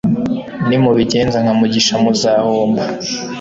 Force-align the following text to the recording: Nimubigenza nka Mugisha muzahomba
Nimubigenza 0.67 1.37
nka 1.43 1.53
Mugisha 1.59 1.93
muzahomba 2.03 2.83